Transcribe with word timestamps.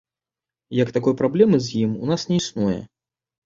Як 0.77 0.93
такой 0.95 1.15
праблемы 1.21 1.61
з 1.67 1.85
ім 1.85 1.95
у 2.03 2.13
нас 2.13 2.27
не 2.33 2.41
існуе. 2.43 2.79